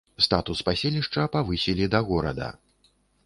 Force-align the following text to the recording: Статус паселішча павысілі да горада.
Статус 0.25 0.61
паселішча 0.69 1.27
павысілі 1.35 1.91
да 1.97 2.03
горада. 2.09 2.49